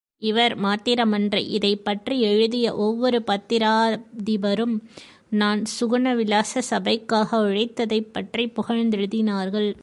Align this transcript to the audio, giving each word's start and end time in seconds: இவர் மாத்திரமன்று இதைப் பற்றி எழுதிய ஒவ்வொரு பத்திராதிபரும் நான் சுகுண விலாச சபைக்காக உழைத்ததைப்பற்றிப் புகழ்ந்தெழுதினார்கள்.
இவர் 0.17 0.59
மாத்திரமன்று 0.59 1.47
இதைப் 1.47 1.85
பற்றி 1.85 2.21
எழுதிய 2.21 2.75
ஒவ்வொரு 2.75 3.23
பத்திராதிபரும் 3.27 4.79
நான் 5.29 5.63
சுகுண 5.79 6.15
விலாச 6.15 6.61
சபைக்காக 6.69 7.37
உழைத்ததைப்பற்றிப் 7.37 8.53
புகழ்ந்தெழுதினார்கள். 8.53 9.73